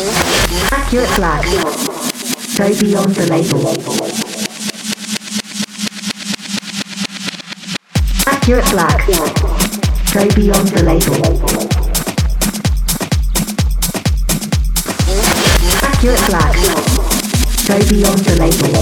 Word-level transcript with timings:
Accurate 0.00 1.14
black. 1.16 1.44
Go 2.56 2.68
beyond 2.80 3.14
the 3.14 3.26
label. 3.28 3.60
Accurate 8.26 8.70
black. 8.70 9.06
Go 10.14 10.26
beyond 10.34 10.68
the 10.68 10.82
label. 10.82 11.20
Accurate 15.82 16.24
black. 16.30 16.54
Go 17.68 17.76
beyond 17.90 18.20
the 18.24 18.34
label. 18.40 18.72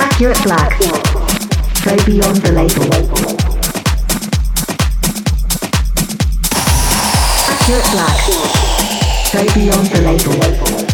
Accurate 0.00 0.42
black. 0.44 0.78
Go 1.82 1.96
beyond 2.04 2.36
the 2.42 2.52
label. 2.52 3.47
Accurate 7.70 7.90
black. 7.92 8.16
Go 9.30 9.54
beyond 9.54 9.88
the 9.88 10.00
label. 10.00 10.87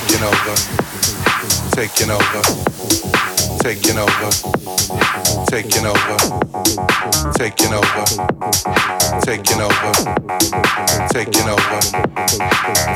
Taking 0.00 0.24
over, 0.24 0.54
taking 1.76 2.10
over, 2.10 2.42
taking 3.60 3.98
over, 3.98 4.30
taking 5.50 5.84
over, 5.84 6.16
taking 7.36 7.72
over, 7.72 8.04
taking 9.20 9.60
over, 9.60 9.92
taking 11.12 11.48
over, 11.48 11.80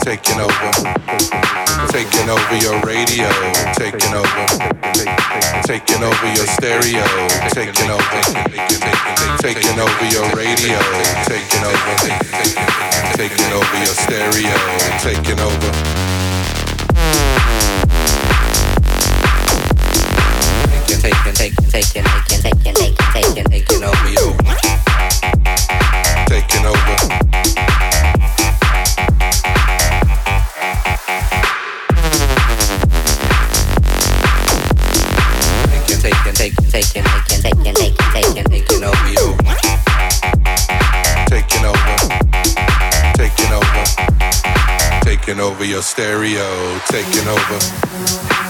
taking 0.00 0.40
over, 0.40 0.70
taking 1.92 2.28
over 2.30 2.56
your 2.56 2.80
radio, 2.80 3.28
taking 3.74 4.14
over, 4.14 4.46
taking 5.64 6.02
over 6.02 6.26
your 6.32 6.46
stereo, 6.56 7.04
taking 7.52 7.90
over, 7.90 8.20
taking 9.42 9.78
over 9.78 10.06
your 10.08 10.28
radio, 10.32 10.80
taking 11.28 11.64
over, 11.64 11.96
taking 13.16 13.52
over 13.52 13.76
your 13.76 13.94
stereo, 13.94 14.56
taking 15.00 15.40
over. 15.40 16.33
taking, 21.50 21.69
taking, 21.69 22.05
taking, 22.05 22.41
taking, 22.41 22.75
taking, 23.12 23.44
taking, 23.44 23.85
over 23.85 24.08
you. 24.08 24.32
Taking 26.26 26.64
over. 26.64 26.96
Taking, 35.69 36.00
taking, 36.00 36.35
taking, 36.35 36.70
taking, 36.70 37.05
taking, 37.05 37.43
taking, 37.43 37.75
taking, 38.14 38.44
taking 38.44 38.85
over 38.85 39.08
you. 39.11 39.37
Taking 41.26 41.64
over. 41.67 41.97
Taking 43.12 43.52
over. 43.52 43.85
Taking 45.02 45.40
over 45.40 45.64
your 45.64 45.82
stereo. 45.82 46.79
Taking 46.88 47.29
over. 47.29 48.44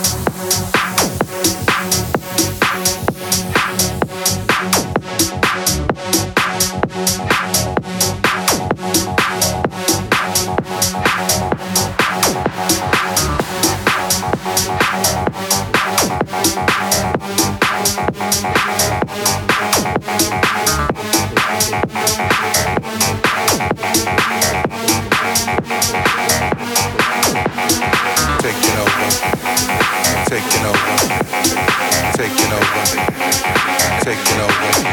taking 34.04 34.40
over, 34.40 34.84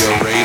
your 0.00 0.24
radio. 0.24 0.42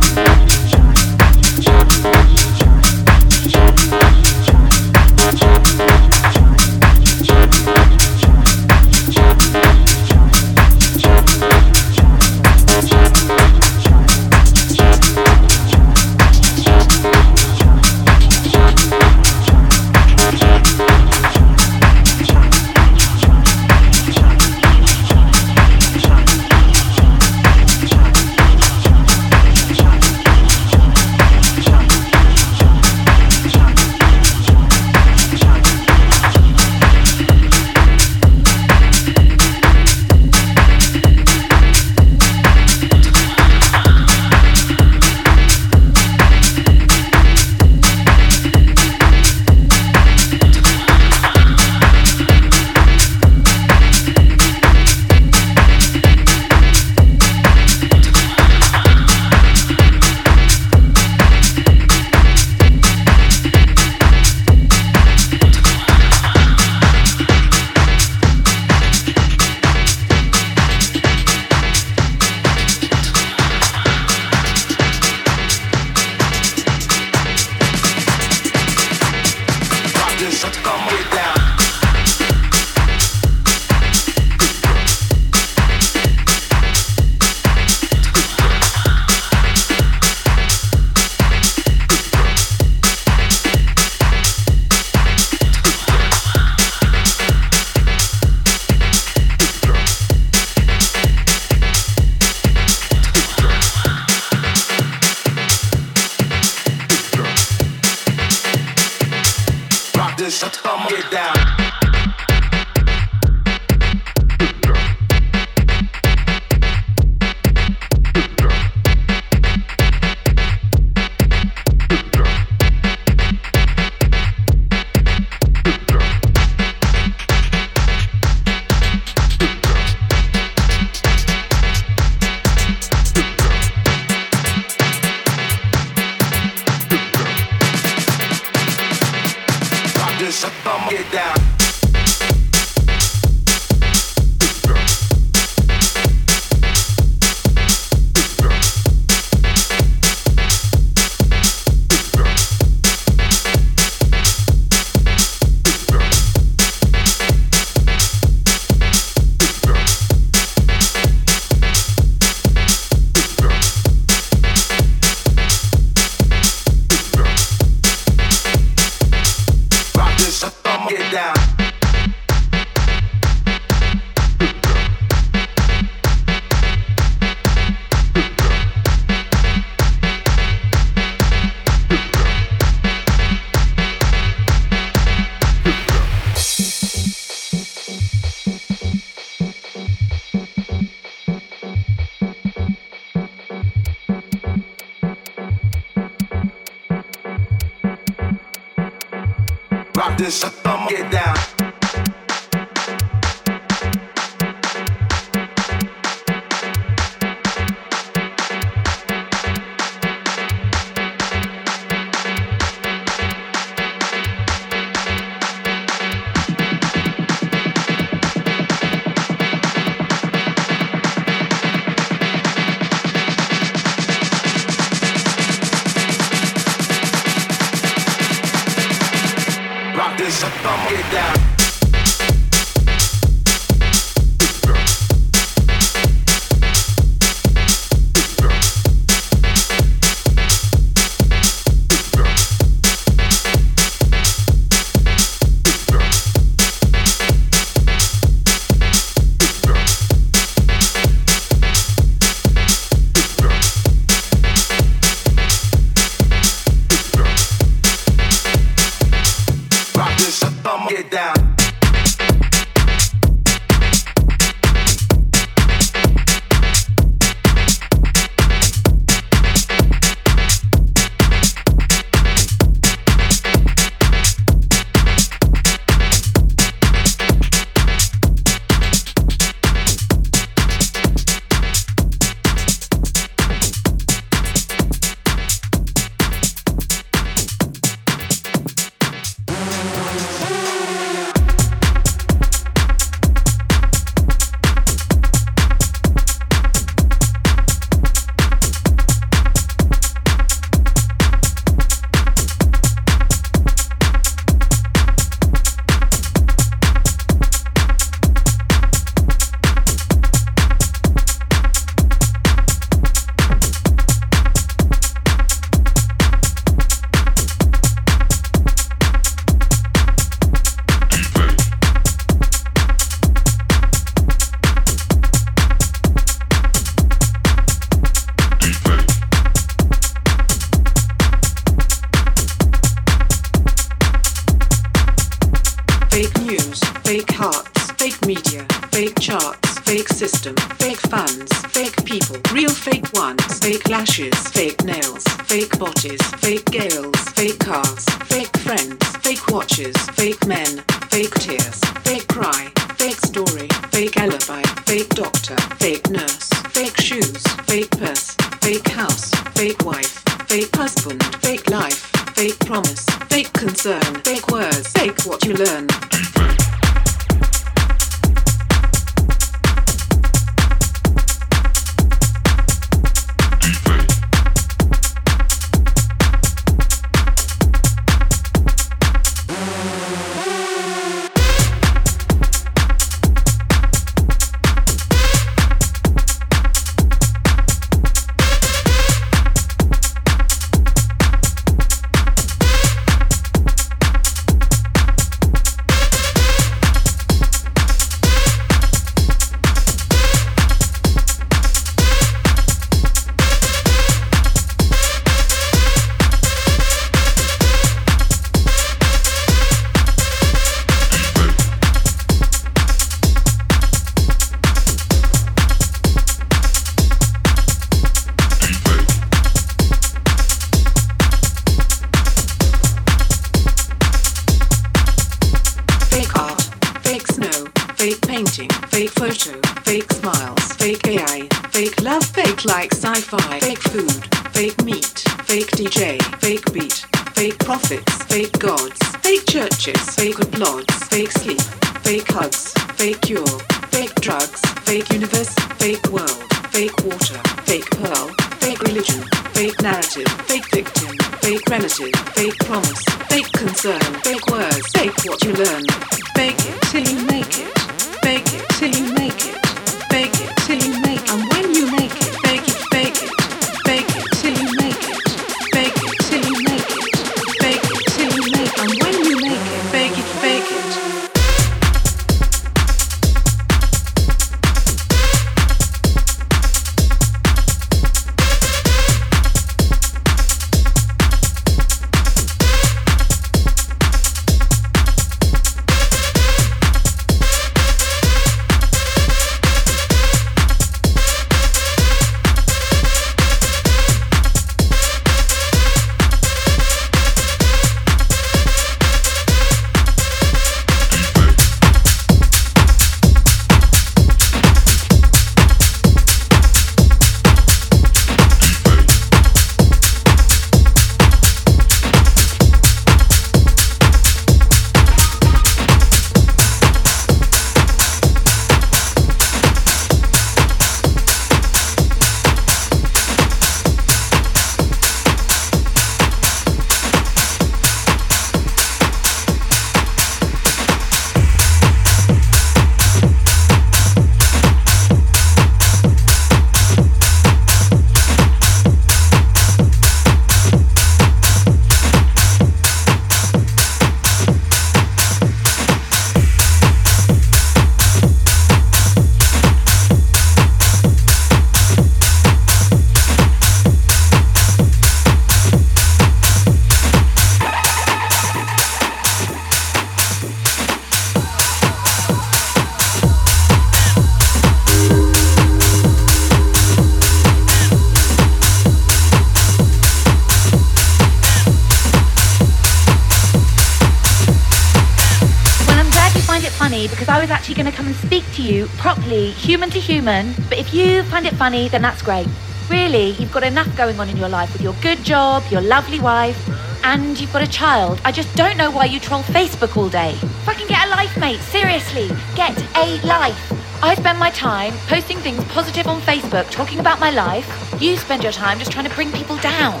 Human. 580.10 580.52
But 580.68 580.78
if 580.78 580.92
you 580.92 581.22
find 581.24 581.46
it 581.46 581.54
funny, 581.54 581.88
then 581.88 582.02
that's 582.02 582.20
great. 582.20 582.48
Really, 582.88 583.30
you've 583.38 583.52
got 583.52 583.62
enough 583.62 583.96
going 583.96 584.18
on 584.18 584.28
in 584.28 584.36
your 584.36 584.48
life 584.48 584.72
with 584.72 584.82
your 584.82 584.94
good 585.00 585.22
job, 585.22 585.62
your 585.70 585.80
lovely 585.80 586.18
wife, 586.18 586.58
and 587.04 587.40
you've 587.40 587.52
got 587.52 587.62
a 587.62 587.68
child. 587.68 588.20
I 588.24 588.32
just 588.32 588.52
don't 588.56 588.76
know 588.76 588.90
why 588.90 589.04
you 589.04 589.20
troll 589.20 589.42
Facebook 589.44 589.96
all 589.96 590.08
day. 590.08 590.32
Fucking 590.66 590.88
get 590.88 591.06
a 591.06 591.10
life, 591.10 591.38
mate. 591.38 591.60
Seriously, 591.60 592.28
get 592.56 592.76
a 592.96 593.24
life. 593.24 593.62
I 594.02 594.16
spend 594.16 594.40
my 594.40 594.50
time 594.50 594.94
posting 595.06 595.38
things 595.38 595.62
positive 595.66 596.08
on 596.08 596.20
Facebook, 596.22 596.68
talking 596.72 596.98
about 596.98 597.20
my 597.20 597.30
life. 597.30 597.68
You 598.02 598.16
spend 598.16 598.42
your 598.42 598.52
time 598.52 598.80
just 598.80 598.90
trying 598.90 599.08
to 599.08 599.14
bring 599.14 599.30
people 599.30 599.58
down. 599.58 600.00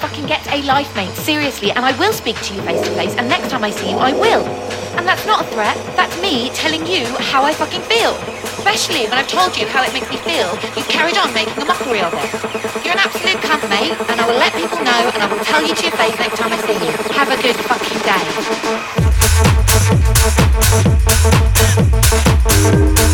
Fucking 0.00 0.24
get 0.24 0.46
a 0.50 0.62
life, 0.62 0.96
mate. 0.96 1.10
Seriously, 1.10 1.70
and 1.72 1.84
I 1.84 1.92
will 1.98 2.14
speak 2.14 2.40
to 2.44 2.54
you 2.54 2.62
face 2.62 2.80
to 2.80 2.90
face, 2.94 3.14
and 3.16 3.28
next 3.28 3.50
time 3.50 3.62
I 3.62 3.70
see 3.70 3.90
you, 3.90 3.98
I 3.98 4.12
will. 4.12 4.46
And 4.96 5.06
that's 5.06 5.26
not 5.26 5.44
a 5.44 5.48
threat, 5.48 5.76
that's 5.96 6.16
me 6.22 6.48
telling 6.54 6.86
you 6.86 7.04
how 7.18 7.42
I 7.42 7.52
fucking 7.52 7.82
feel. 7.82 8.49
Especially 8.60 9.08
when 9.08 9.14
I've 9.14 9.26
told 9.26 9.56
you 9.56 9.66
how 9.66 9.82
it 9.82 9.92
makes 9.94 10.10
me 10.10 10.18
feel, 10.18 10.52
you've 10.76 10.86
carried 10.86 11.16
on 11.16 11.32
making 11.32 11.62
a 11.62 11.64
mockery 11.64 12.02
of 12.02 12.12
it. 12.12 12.30
You're 12.84 12.92
an 12.92 13.00
absolute 13.00 13.38
cunt, 13.40 13.66
mate, 13.70 13.96
and 14.10 14.20
I 14.20 14.26
will 14.28 14.36
let 14.36 14.52
people 14.52 14.84
know, 14.84 15.10
and 15.14 15.22
I 15.22 15.32
will 15.32 15.42
tell 15.42 15.62
you 15.66 15.74
to 15.74 15.82
your 15.82 15.96
face 15.96 16.18
next 16.18 16.36
time 16.36 16.52
I 16.52 16.58
see 16.68 16.74
you. 16.74 16.92
Have 17.16 17.30
a 17.32 17.40
good 17.40 17.56
fucking 17.56 18.00
day. 23.00 23.09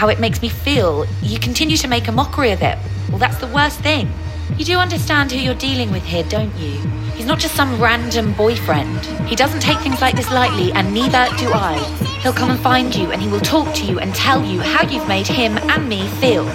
How 0.00 0.08
it 0.08 0.18
makes 0.18 0.40
me 0.40 0.48
feel, 0.48 1.04
you 1.20 1.38
continue 1.38 1.76
to 1.76 1.86
make 1.86 2.08
a 2.08 2.12
mockery 2.12 2.52
of 2.52 2.62
it. 2.62 2.78
Well, 3.10 3.18
that's 3.18 3.36
the 3.36 3.48
worst 3.48 3.80
thing. 3.80 4.10
You 4.56 4.64
do 4.64 4.78
understand 4.78 5.30
who 5.30 5.36
you're 5.38 5.54
dealing 5.54 5.92
with 5.92 6.02
here, 6.04 6.22
don't 6.22 6.56
you? 6.56 6.80
He's 7.16 7.26
not 7.26 7.38
just 7.38 7.54
some 7.54 7.78
random 7.78 8.32
boyfriend. 8.32 9.04
He 9.28 9.36
doesn't 9.36 9.60
take 9.60 9.76
things 9.80 10.00
like 10.00 10.16
this 10.16 10.30
lightly, 10.30 10.72
and 10.72 10.94
neither 10.94 11.28
do 11.36 11.52
I. 11.52 11.76
He'll 12.22 12.32
come 12.32 12.48
and 12.48 12.58
find 12.60 12.96
you, 12.96 13.12
and 13.12 13.20
he 13.20 13.28
will 13.28 13.40
talk 13.40 13.74
to 13.74 13.84
you 13.84 13.98
and 14.00 14.14
tell 14.14 14.42
you 14.42 14.60
how 14.60 14.88
you've 14.88 15.06
made 15.06 15.26
him 15.26 15.58
and 15.58 15.86
me 15.86 16.08
feel. 16.12 16.48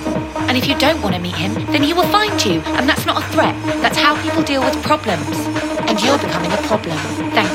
And 0.49 0.57
if 0.57 0.67
you 0.67 0.75
don't 0.79 1.03
want 1.03 1.13
to 1.13 1.21
meet 1.21 1.35
him, 1.35 1.53
then 1.71 1.83
he 1.83 1.93
will 1.93 2.07
find 2.07 2.43
you, 2.43 2.61
and 2.77 2.89
that's 2.89 3.05
not 3.05 3.23
a 3.23 3.27
threat. 3.27 3.55
That's 3.79 3.99
how 3.99 4.19
people 4.23 4.41
deal 4.41 4.63
with 4.63 4.81
problems. 4.81 5.29
And 5.85 6.01
you're 6.01 6.17
becoming 6.17 6.51
a 6.51 6.57
problem. 6.63 6.97
Thank 7.37 7.54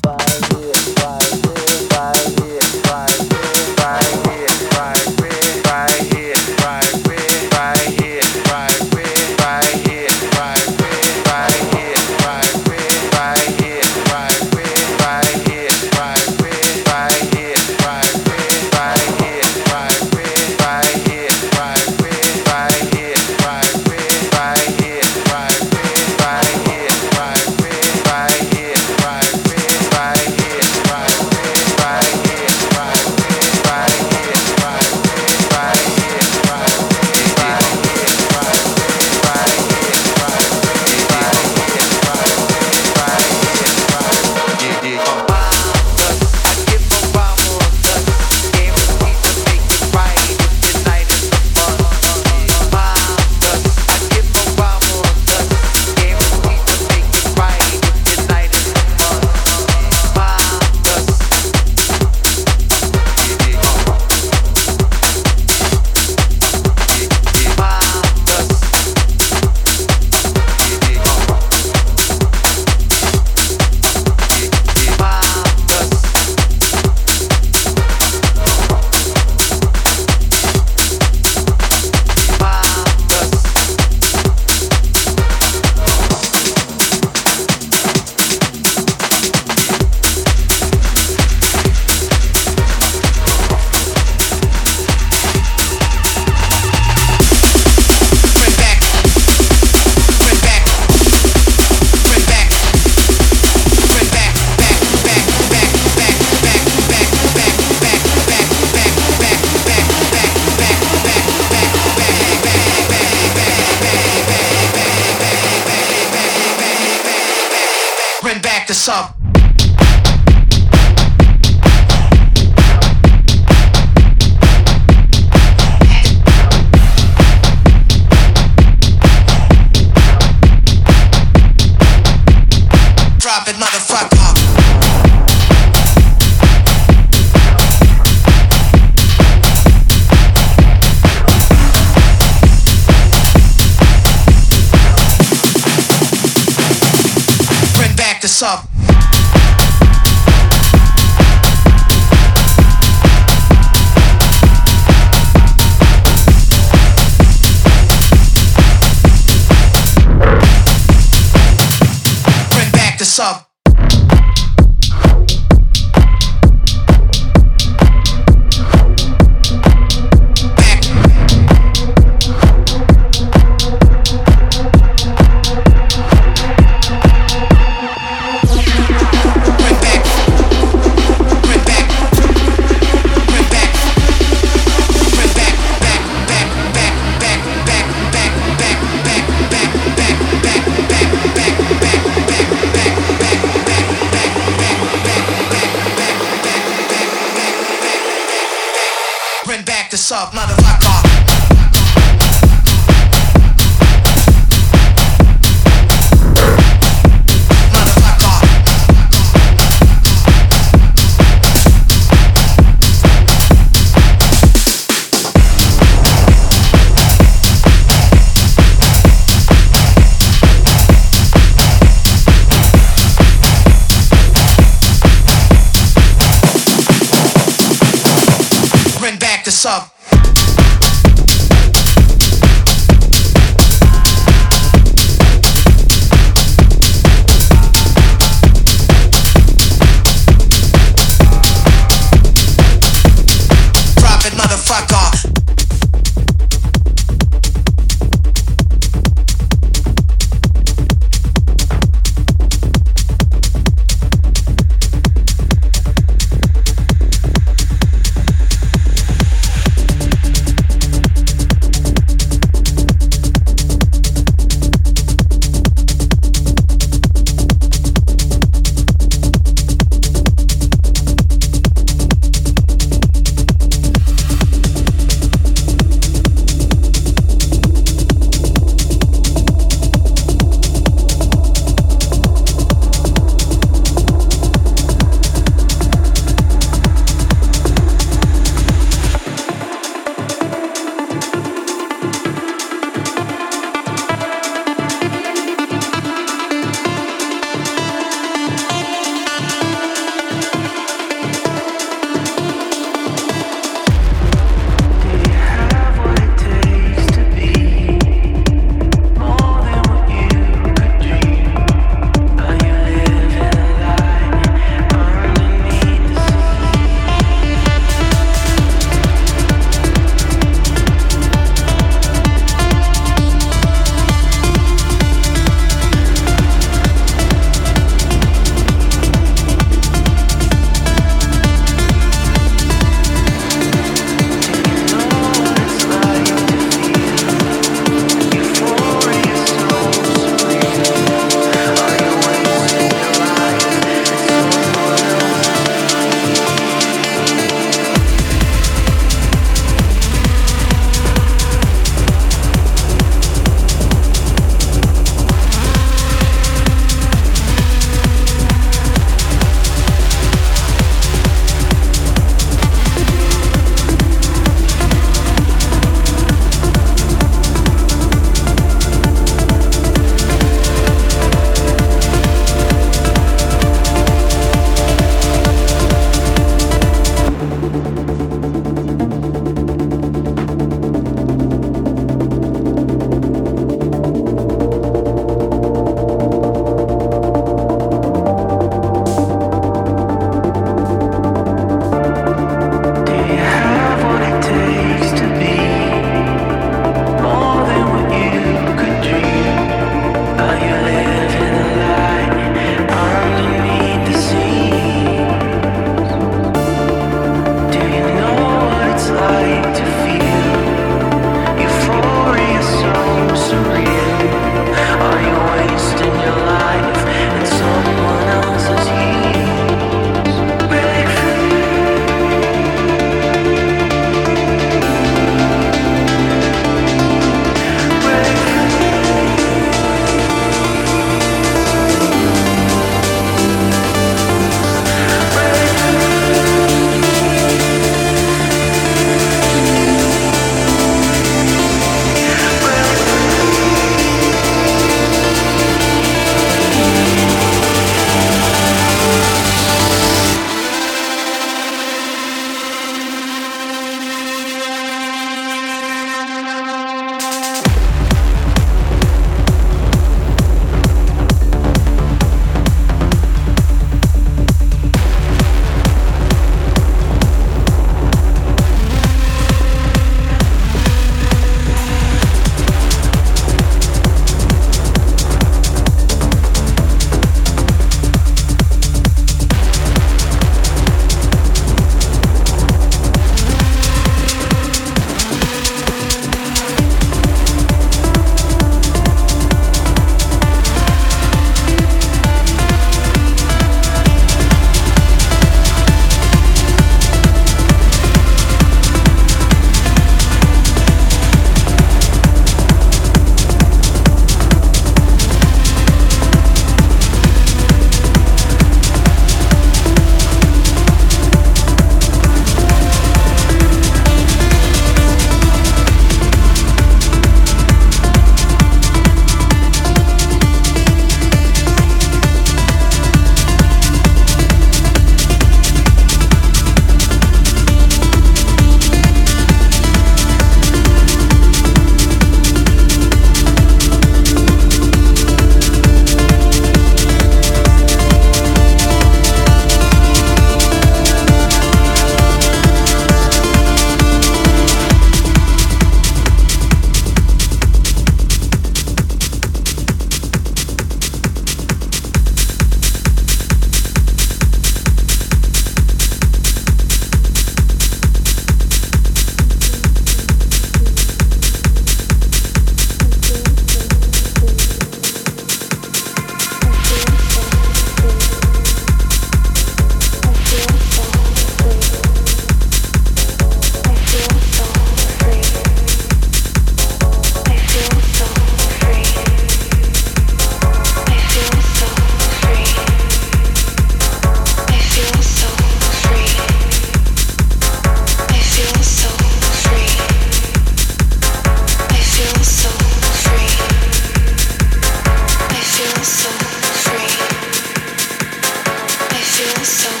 so 599.71 600.00